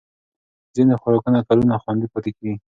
[0.75, 2.55] ځینې خوراکونه کلونه خوندي پاتې کېږي.